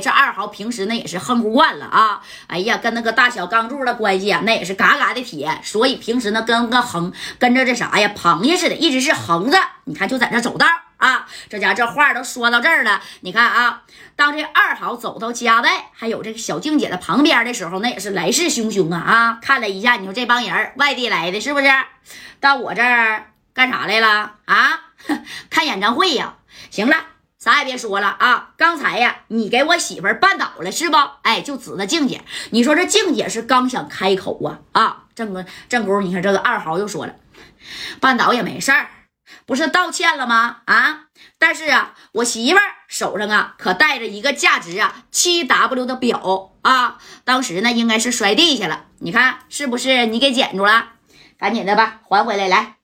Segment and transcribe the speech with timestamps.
[0.00, 9.58] 这二豪平时那也是横乎惯了啊，哎呀，跟那个大小钢柱的关系啊，那也是嘎嘎的铁，所以平时呢跟个横跟着这啥呀，螃蟹似的，一直是横着。
[9.84, 13.00] 你看，就在这走道啊，这家这话都说到这儿了。
[13.20, 13.82] 你看啊，
[14.16, 19.38] 当这二豪走到家外，还有这个小静姐的旁边的时候，那也是来势汹汹啊啊！
[19.40, 21.66] 看了一下，你说这帮人外地来的，是不是
[22.40, 24.80] 到我这儿干啥来了啊？
[25.48, 26.34] 看演唱会呀？
[26.70, 26.96] 行了。
[27.46, 28.50] 啥也别说了啊！
[28.56, 30.96] 刚才呀，你给我媳妇绊倒了是不？
[31.22, 32.24] 哎，就指着静姐。
[32.50, 35.04] 你说这静姐是刚想开口啊啊！
[35.14, 37.14] 正哥正宫，你看这个二豪又说了，
[38.00, 38.88] 绊倒也没事儿，
[39.46, 40.62] 不是道歉了吗？
[40.64, 41.02] 啊！
[41.38, 50.06] 但是啊，我媳妇手上啊可带着一个价值啊七 W 的表啊，当时呢应该是摔地下了，你看是不是？
[50.06, 50.88] 你给捡住了，
[51.38, 52.75] 赶紧的吧，还回来来。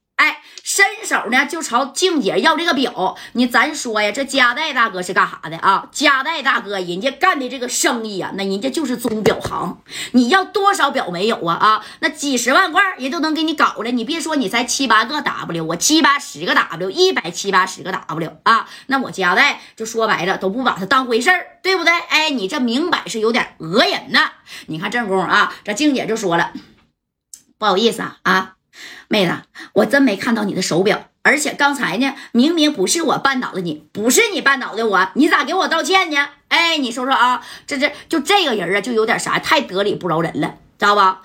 [0.75, 3.15] 伸手呢就朝静姐要这个表。
[3.33, 5.87] 你咱说呀，这加代大哥是干啥的啊？
[5.93, 9.83] 加代大哥人家干的这个生意啊，那人家就是钟表行。
[10.13, 11.55] 你要多少表没有啊？
[11.57, 13.91] 啊，那几十万块人都能给你搞了。
[13.91, 21.93] 你别说你才七八个 W，我七八十个 W，一百七八十个 W 啊，那我加代就说白了都不把他当回事儿，对不对？
[21.93, 24.21] 哎，你这明摆是有点讹人呢。
[24.69, 26.53] 你看正宫啊，这静姐就说了，
[27.59, 28.55] 不好意思啊啊。
[29.09, 29.35] 妹子，
[29.75, 36.29] 我真没看到你的手表，而且刚才呢，明明不是我绊倒的你，不是你绊倒的我，你咋给我道歉呢？
[36.49, 41.23] 哎，你说说啊，这这就这个人啊，就有点啥，太得理不饶人了，知道吧？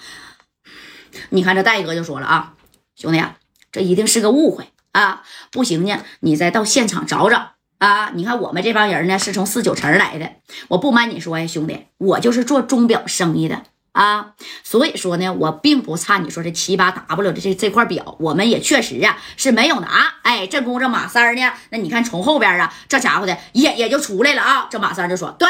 [1.30, 2.54] 你看这戴哥就说了啊，
[2.96, 3.38] 兄弟，啊
[3.72, 8.12] 这一定是个误会啊，不行呢，你再到现场找找啊。
[8.14, 10.32] 你看我们这帮人呢，是从四九城来的，
[10.70, 13.64] 我不瞒你说呀，兄弟，我就是做钟表生意的。
[13.98, 20.14] 啊，所以说呢，我并不差你说这七八 W 的这这块表，我们也确实啊是没有拿。
[20.22, 24.68] 哎，正宫这马三呢，那你看从后边啊，这家伙的也也就出来了啊。
[24.70, 25.50] 这马三就说：“对，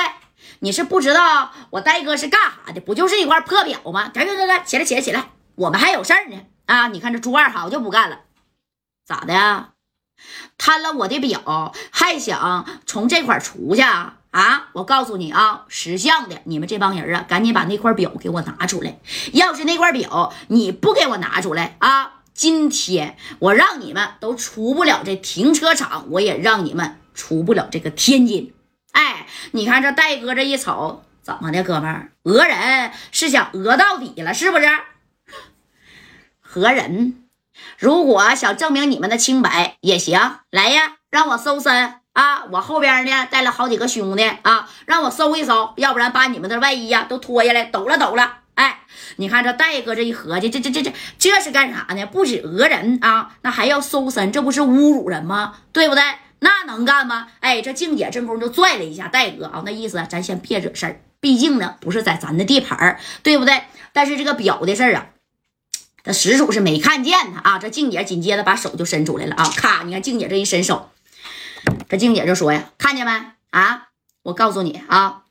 [0.60, 4.10] 你是不知道我戴哥是干啥的，不就是一块破表吗？
[4.14, 6.40] 赶紧赶紧起来起来起来，我们还有事儿呢。
[6.68, 8.20] 啊，你看这朱二好就不干了，
[9.06, 9.74] 咋的？
[10.58, 14.17] 贪了我的表，还想从这块出去？”啊！
[14.38, 19.00] 啊我告诉你啊，识相的，你们这帮人啊，赶紧把那块表给我拿出来。
[19.34, 28.54] 要是那块表你不给我拿出来啊，今天我让你们都出不了这停车场，我也让你们出不了这个天津。
[28.92, 34.68] 哎，你看这戴哥这一瞅，怎么的，哥们儿，讹人是想讹到底了，是不是？
[36.44, 37.24] 讹人，
[37.80, 40.20] 如果想证明你们的清白也行，
[40.52, 41.96] 来呀，让我搜身。
[42.18, 48.40] 啊，我后边呢带了好几个兄弟啊，让我搜一搜，要不然把你们的外衣呀都脱下来抖了抖了。
[48.56, 48.80] 哎，
[49.18, 52.04] 你看这戴哥这一合计，这这这这这是干啥呢？
[52.08, 55.58] 不止讹人啊，那还要搜身，这不是侮辱人吗？
[55.72, 56.04] 对不对？
[56.40, 57.28] 那能干吗？
[57.40, 63.62] 哎，这静姐真功夫就拽了一下戴哥啊，那意思咱先别惹事儿，毕竟呢不是在咱的地盘对不对？
[63.94, 65.06] 但是这个表的事儿啊，
[66.04, 67.60] 他实属是没看见他啊。
[67.60, 70.90] 这静姐紧接着把手就伸出来了啊，咔，你看静姐这一伸手。
[71.90, 73.12] 这静姐就说呀：“看见没
[73.52, 73.90] 啊？
[74.24, 75.24] 我告诉你啊，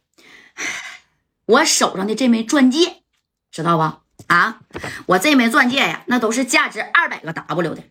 [1.47, 3.03] 我手上的这枚钻戒，
[3.51, 3.99] 知道吧？
[4.27, 4.61] 啊，
[5.07, 7.83] 我这枚钻戒呀，那都是价值二百个 W 的。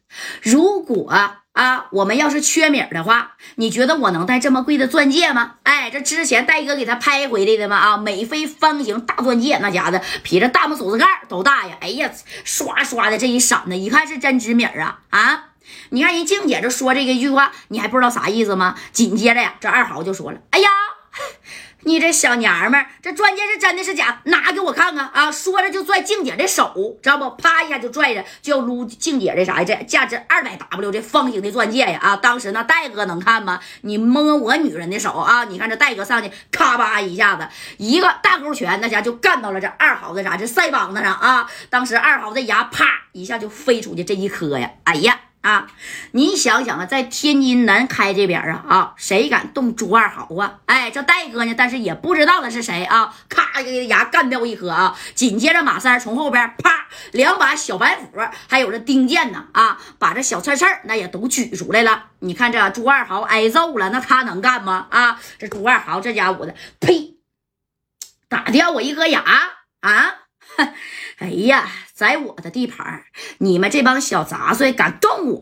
[0.42, 1.10] 如果
[1.54, 5.56] 啊，我们要是缺米的话，你觉得我能戴这么贵的钻戒吗？
[5.64, 11.78] 哎，这之前戴哥给他拍回来的嘛啊，美菲方形大钻戒，那家伙比这大拇手指盖都大呀！
[11.80, 12.12] 哎呀，
[12.44, 15.52] 刷刷的这一闪呢，一看是真值米啊啊！”
[15.90, 18.76] 你看人静姐这说这个一句话，你还不知道啥意思吗？
[18.92, 20.70] 紧接着呀，这二豪就说了：“哎呀，
[21.82, 24.22] 你这小娘们儿，这钻戒是真的是假？
[24.26, 27.30] 拿给我看看啊！”说着就拽静姐的手，知道不？
[27.42, 29.64] 啪一下就拽着，就要撸静姐的啥呀？
[29.64, 32.00] 这价值二百 W 这方形的钻戒呀！
[32.02, 33.60] 啊，当时那戴哥能看吗？
[33.82, 35.44] 你摸我女人的手啊！
[35.44, 41.48] 你看这戴哥上去，咔吧一下子，一个大勾拳，那家就干到了这二豪的啥这腮帮子上啊！
[41.70, 44.72] 当时二豪的牙啪一下就飞出去这一颗呀！
[44.86, 45.20] 哎呀！
[45.46, 45.68] 啊，
[46.12, 50.56] 你想想啊，在天津南开这边啊啊，谁敢动朱二豪啊？
[50.66, 58.10] 哎，这戴哥呢，但是也不知道他是谁啊，咔一个牙干掉一颗啊，紧接着马三从后边啪两把小白斧，
[58.50, 62.06] 还有这钉剑呢啊，把这小刺刺那也都举出来了。
[62.22, 64.88] 你看这朱二豪挨揍了，那他能干吗？
[64.90, 67.18] 啊，这朱二豪这家伙的，呸，
[68.28, 69.22] 打掉我一颗牙
[69.82, 70.25] 啊！
[71.20, 71.70] 哎呀！
[71.94, 73.06] 在我的地盘
[73.38, 75.42] 你们这帮小杂碎敢动我，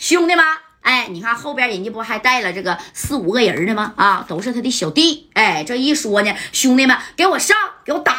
[0.00, 0.44] 兄弟们！
[0.80, 3.94] 哎，你看后边人家不还带了这个四五个人呢吗？
[3.96, 5.30] 啊，都是他的小弟。
[5.34, 8.16] 哎，这一说呢，兄弟们，给我上，给我打，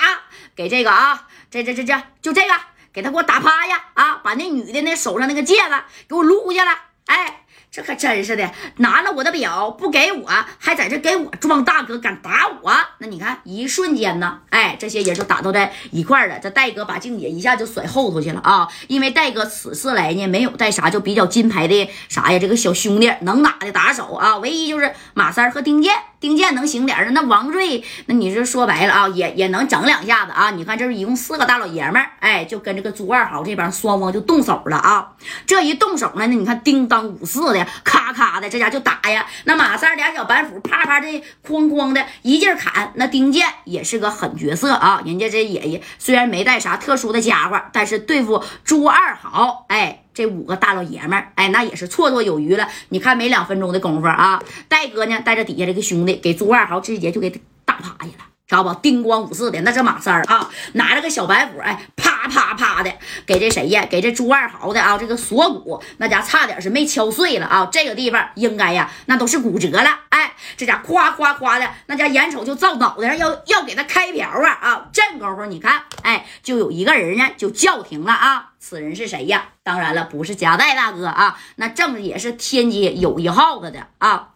[0.56, 2.54] 给这个啊，这这这这就这个，
[2.94, 4.16] 给他给我打趴下啊！
[4.24, 6.78] 把那女的那手上那个戒指给我撸下来。
[7.08, 12.72] 哎，这可真是的，拿了我的表不给我，还在这给我装大哥，敢打我？
[13.00, 16.40] 那你看，一瞬间呢，哎，这些人就打到在一块了。
[16.40, 18.68] 这戴哥把静姐一下就甩后头去了啊！
[18.88, 27.12] 因为戴哥此次来呢，没有带啥就比较金牌的啥呀，这个小兄弟能打的打手啊，唯一就是马三和丁健，丁健能行点的。
[27.12, 30.50] 那王瑞，那你这说白了啊，也也能整两下子啊。
[30.52, 35.12] 你看，这是一共四个大老爷们儿，哎，就跟这个朱二豪这帮双方就动手了啊。
[35.46, 37.68] 这一动手呢，那你看叮当五四的。
[37.84, 39.26] 咔咔的，这家就打呀！
[39.44, 41.08] 那马三俩小板斧，啪啪的，
[41.46, 42.92] 哐哐的一劲砍。
[42.96, 45.02] 那丁健也是个狠角色啊！
[45.06, 52.68] 人家这爷爷虽然没带啥特殊的家伙，但是对付朱二豪，哎，这五个大老爷们儿，哎，那也是绰绰有余了。
[52.90, 57.30] 你看没两分钟的功夫啊，戴哥呢带着底下这个兄弟，给朱二豪直接就给
[57.66, 58.37] 打趴下了。
[58.48, 58.74] 知道不？
[58.76, 62.94] 叮咣五四的，那这马三儿啊，拿着个小白斧，哎，啪啪啪的，
[63.26, 63.86] 给这谁呀？
[63.90, 67.68] 给这朱二豪的啊，这个锁骨那家差点是没敲碎了啊！
[67.70, 70.00] 这个地方应该呀，那都是骨折了。
[70.10, 74.90] 哎，这家夸夸夸的，那家眼瞅就照脑袋上要要给他开瓢啊啊！
[74.94, 78.52] 这功夫你看，哎，就有一个人呢就叫停了啊！
[78.60, 79.50] 此人是谁呀？
[79.64, 84.30] 当然了，不是夹带大哥啊，那正也是天街有一号子的啊，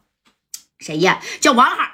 [0.79, 1.21] 谁呀？
[1.39, 1.91] 叫王海。